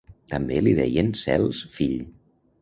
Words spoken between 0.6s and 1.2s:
li deien